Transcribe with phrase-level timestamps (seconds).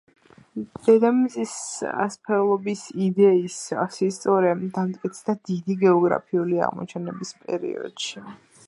[0.85, 1.51] დედამიწის
[2.15, 3.59] სფერულობის იდეის
[3.99, 8.31] სისწორე დამტკიცდა დიდი გეოგრაფიული აღმოჩენების პერიოდში.